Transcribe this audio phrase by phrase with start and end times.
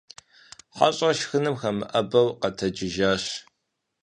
[0.75, 3.23] Хьэщӏэр шхыным хэмыӀэбэу къэтэджыжащ.